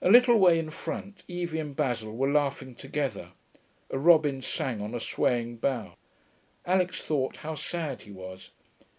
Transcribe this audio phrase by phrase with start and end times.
[0.00, 3.32] A little way in front Evie and Basil were laughing together.
[3.90, 5.98] A robin sang on a swaying bough.
[6.64, 8.52] Alix thought how sad he was.